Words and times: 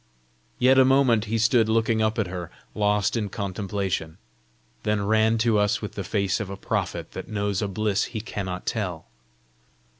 Yet 0.57 0.79
a 0.79 0.83
moment 0.83 1.25
he 1.25 1.37
stood 1.37 1.69
looking 1.69 2.01
up 2.01 2.17
at 2.17 2.25
her, 2.25 2.49
lost 2.73 3.15
in 3.15 3.29
contemplation 3.29 4.17
then 4.81 5.05
ran 5.05 5.37
to 5.45 5.59
us 5.59 5.79
with 5.79 5.93
the 5.93 6.03
face 6.03 6.39
of 6.39 6.49
a 6.49 6.57
prophet 6.57 7.11
that 7.11 7.27
knows 7.29 7.61
a 7.61 7.67
bliss 7.67 8.05
he 8.05 8.19
cannot 8.19 8.65
tell. 8.65 9.05